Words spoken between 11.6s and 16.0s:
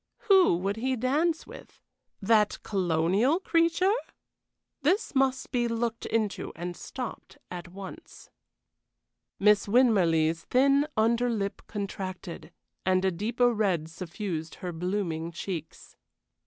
contracted, and a deeper red suffused her blooming cheeks.